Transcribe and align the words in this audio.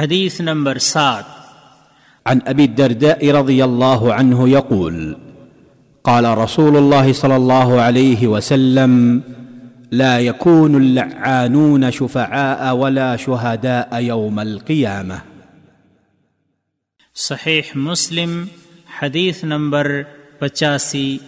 حدیث 0.00 0.40
نمبر 0.40 0.78
سات۔ 0.78 1.24
عن 2.26 2.38
ابي 2.46 2.64
الدرداء 2.64 3.30
رضي 3.30 3.64
الله 3.64 4.14
عنه 4.14 4.48
يقول 4.48 5.14
قال 6.04 6.24
رسول 6.24 6.76
الله 6.76 7.12
صلى 7.12 7.36
الله 7.36 7.80
عليه 7.80 8.26
وسلم 8.26 9.20
لا 9.92 10.18
يكون 10.18 10.74
اللعانون 10.74 11.90
شفعاء 11.90 12.76
ولا 12.76 13.16
شهداء 13.16 14.00
يوم 14.00 14.38
القيامه 14.38 15.18
صحیح 17.14 17.62
مسلم 17.74 18.46
حدیث 19.02 19.44
نمبر 19.44 20.02
پچاسی 20.38 21.18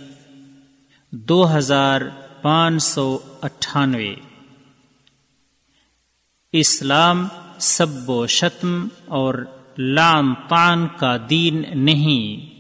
دو 1.11 1.59
ہزار 1.59 2.01
پانچ 2.43 2.83
سو 2.83 3.19
اٹھانوے۔ 3.43 4.15
اسلام 6.53 7.29
سب 7.63 8.11
و 8.11 8.27
شتم 8.27 8.89
اور 9.07 9.35
لام 9.79 10.35
طعن 10.49 10.87
کا 10.97 11.17
دین 11.31 11.65
نہیں۔ 11.75 12.53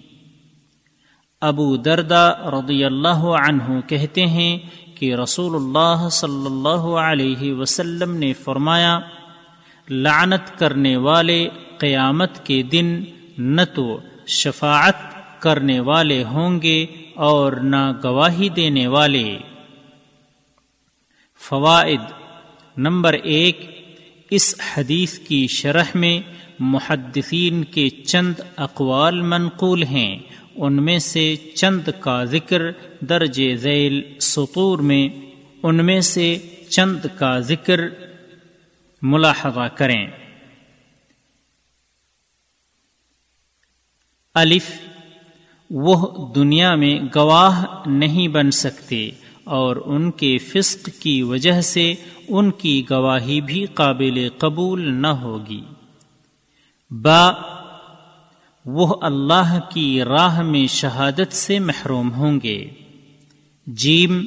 ابو 1.40 1.76
دردا 1.76 2.32
رضی 2.32 2.84
اللہ 2.84 3.24
عنہ 3.48 3.80
کہتے 3.86 4.26
ہیں 4.26 4.58
کہ 4.94 5.14
رسول 5.14 5.54
اللہ 5.54 6.08
صلی 6.08 6.46
اللہ 6.46 6.84
علیہ 7.04 7.52
وسلم 7.52 8.16
نے 8.16 8.32
فرمایا، 8.32 9.00
لعنت 9.90 10.58
کرنے 10.58 10.96
والے 10.96 11.48
قیامت 11.78 12.46
کے 12.46 12.62
دن 12.62 13.04
نہ 13.38 13.60
تو 13.74 14.00
شفاعت 14.26 15.40
کرنے 15.40 15.80
والے 15.80 16.24
ہوں 16.24 16.62
گے 16.62 16.86
اور 17.14 17.52
نہ 17.52 17.92
گواہی 18.04 18.48
دینے 18.48 18.86
والے۔ 18.86 19.38
فوائد 21.38 22.00
نمبر 22.76 23.12
ایک 23.12 23.81
اس 24.34 24.54
حدیث 24.74 25.18
کی 25.18 25.46
شرح 25.46 25.84
میں 25.94 26.20
محدثین 26.58 27.64
کے 27.64 27.88
چند 27.88 28.34
اقوال 28.56 29.20
منقول 29.20 29.82
ہیں۔ 29.82 30.18
ان 30.56 30.84
میں 30.84 30.98
سے 30.98 31.36
چند 31.54 31.88
کا 32.00 32.24
ذکر 32.24 32.62
درج 33.00 33.54
ذیل 33.54 34.18
سطور 34.20 34.78
میں، 34.78 35.08
ان 35.62 35.86
میں 35.86 36.00
سے 36.00 36.38
چند 36.68 37.06
کا 37.18 37.38
ذکر 37.38 37.80
ملاحظہ 39.02 39.68
کریں۔ 39.68 40.06
الف، 44.34 44.70
وہ 45.70 46.28
دنیا 46.34 46.74
میں 46.74 47.00
گواہ 47.14 47.64
نہیں 47.86 48.28
بن 48.28 48.50
سکتے۔ 48.50 49.10
اور 49.44 49.76
ان 49.84 50.10
کے 50.10 50.38
فسق 50.38 50.88
کی 51.00 51.22
وجہ 51.22 51.60
سے 51.60 51.94
ان 52.28 52.50
کی 52.50 52.82
گواہی 52.90 53.40
بھی 53.40 53.66
قابل 53.66 54.28
قبول 54.38 54.92
نہ 54.92 55.06
ہوگی۔ 55.06 55.60
با، 56.90 57.32
وہ 58.66 58.94
اللہ 59.00 59.58
کی 59.74 60.04
راہ 60.04 60.42
میں 60.42 60.66
شہادت 60.66 61.32
سے 61.32 61.58
محروم 61.58 62.12
ہوں 62.12 62.40
گے۔ 62.42 62.68
جیم، 63.66 64.24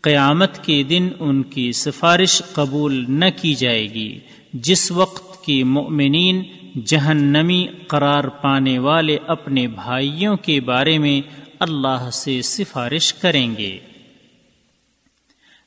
قیامت 0.00 0.64
کے 0.64 0.82
دن 0.82 1.08
ان 1.18 1.42
کی 1.42 1.72
سفارش 1.72 2.42
قبول 2.52 3.04
نہ 3.08 3.24
کی 3.42 3.54
جائے 3.54 3.94
گی۔ 3.94 4.18
جس 4.52 4.92
وقت 4.92 5.44
کی 5.44 5.62
مؤمنین 5.62 6.42
جہنمی 6.84 7.66
قرار 7.86 8.24
پانے 8.24 8.78
والے 8.78 9.18
اپنے 9.26 9.66
بھائیوں 9.66 10.36
کے 10.36 10.60
بارے 10.60 10.98
میں 10.98 11.20
اللہ 11.58 12.10
سے 12.12 12.42
سفارش 12.42 13.14
کریں 13.14 13.54
گے۔ 13.58 13.78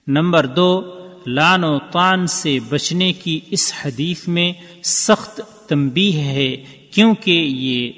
نمبر 0.08 0.46
دو، 0.46 1.00
لان 1.28 1.64
و 1.64 1.80
طعن 1.80 2.28
سے 2.28 2.58
بچنے 2.70 3.14
کی 3.14 3.40
اس 3.50 3.74
حدیث 3.82 4.28
میں 4.28 4.54
سخت 4.84 5.42
تنبیہ 5.68 6.20
ہے 6.20 6.56
کیونکہ 6.92 7.32
یہ 7.32 7.92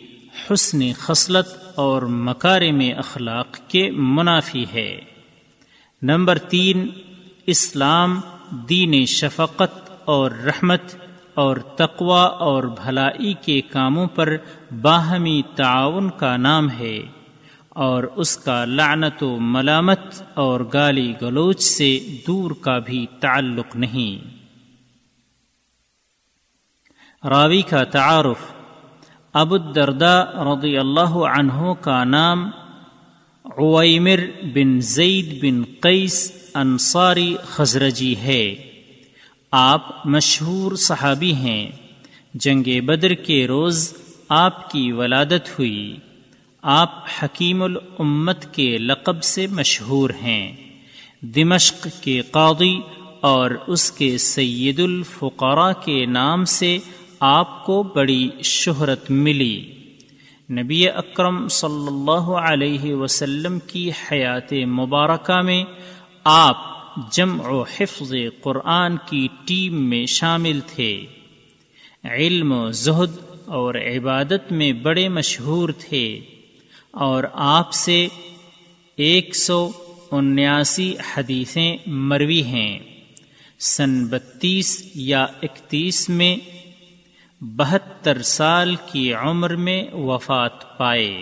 حسن 0.51 0.93
خصلت 0.93 1.47
اور 1.75 2.01
مکار 2.01 2.61
میں 2.73 2.93
اخلاق 2.93 3.57
کے 3.67 3.91
منافی 3.91 4.65
ہے۔ 4.73 5.02
نمبر 6.02 6.37
تین، 6.37 6.87
اسلام، 7.45 8.19
دین 8.52 9.05
شفقت 9.05 9.92
اور 10.05 10.31
رحمت 10.31 10.95
اور 11.33 11.58
تقوا 11.58 12.23
اور 12.23 12.63
بھلائی 12.63 13.33
کے 13.42 13.61
کاموں 13.61 14.08
پر 14.08 14.37
باہمی 14.81 15.42
تعاون 15.55 16.09
کا 16.09 16.37
نام 16.37 16.69
ہے۔ 16.69 16.99
اور 17.76 18.04
اس 18.04 18.38
کا 18.38 18.66
لعنت 18.66 19.23
و 19.23 19.38
ملامت 19.39 20.00
اور 20.34 20.60
گالی 20.73 21.14
گلوچ 21.22 21.61
سے 21.61 22.00
دور 22.28 22.52
کا 22.52 22.80
بھی 22.80 23.06
تعلق 23.20 23.76
نہیں۔ 23.76 24.44
راوی 27.28 27.61
کا 27.61 27.84
تعارف، 27.84 28.54
ابو 29.34 29.56
الدرداء 29.56 30.23
رضی 30.23 30.78
اللہ 30.78 31.10
عنہ 31.10 31.73
کا 31.82 32.04
نام 32.04 32.50
عویمر 33.45 34.20
بن 34.44 34.80
زید 34.80 35.42
بن 35.42 35.64
قیس 35.80 36.32
انصاری 36.54 37.36
خزرجی 37.44 38.16
ہے۔ 38.16 38.55
آپ 39.52 40.08
مشہور 40.08 40.76
صحابی 40.76 41.34
ہیں۔ 41.34 41.72
جنگ 42.34 42.86
بدر 42.86 43.14
کے 43.14 43.48
روز 43.48 43.94
آپ 44.30 44.72
کی 44.72 44.92
ولادت 44.92 45.60
ہوئی۔ 45.60 45.98
آپ 46.65 47.05
حکیم 47.23 47.63
الامت 47.63 48.53
کے 48.53 48.77
لقب 48.77 49.23
سے 49.23 49.47
مشہور 49.47 50.09
ہیں۔ 50.09 50.55
دمشق 51.21 51.87
کے 52.01 52.21
قاضی 52.21 52.79
اور 53.21 53.51
اس 53.67 53.91
کے 53.91 54.17
سید 54.17 54.79
الفقراء 54.79 55.71
کے 55.85 56.05
نام 56.05 56.45
سے 56.45 56.77
آپ 57.19 57.65
کو 57.65 57.83
بڑی 57.83 58.29
شہرت 58.43 59.11
ملی۔ 59.11 59.71
نبی 60.51 60.89
اکرم 60.89 61.47
صلی 61.47 61.87
اللہ 61.87 62.31
علیہ 62.31 62.93
وسلم 62.93 63.59
کی 63.59 63.91
حیات 63.91 64.53
مبارکہ 64.53 65.41
میں 65.41 65.63
آپ 66.23 66.57
جمع 67.11 67.47
و 67.47 67.63
حفظ 67.63 68.13
قرآن 68.41 68.95
کی 69.05 69.27
ٹیم 69.45 69.89
میں 69.89 70.05
شامل 70.05 70.59
تھے۔ 70.67 71.05
علم 72.03 72.51
و 72.51 72.71
زہد 72.71 73.17
اور 73.45 73.75
عبادت 73.75 74.51
میں 74.51 74.73
بڑے 74.73 75.09
مشہور 75.09 75.69
تھے۔ 75.69 76.19
اور 76.93 77.23
آپ 77.33 77.73
سے 77.73 78.08
ایک 78.95 79.36
سو 79.36 79.71
انیاسی 80.11 80.95
حدیثیں 81.17 81.77
مروی 81.86 82.43
ہیں۔ 82.43 82.80
سن 83.59 84.05
بتیس 84.05 84.92
یا 84.95 85.23
اکتیس 85.23 86.09
میں 86.09 86.37
بہتر 87.42 88.21
سال 88.21 88.76
کی 88.92 89.14
عمر 89.14 89.55
میں 89.55 89.92
وفات 89.93 90.77
پائے۔ 90.77 91.21